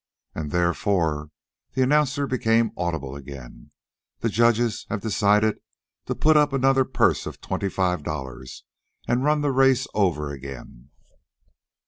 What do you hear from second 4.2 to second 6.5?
"the judges have decided to put